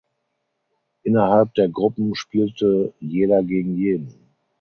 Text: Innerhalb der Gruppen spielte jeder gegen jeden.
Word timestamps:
Innerhalb 1.03 1.53
der 1.53 1.69
Gruppen 1.69 2.15
spielte 2.15 2.91
jeder 2.99 3.43
gegen 3.43 3.77
jeden. 3.77 4.31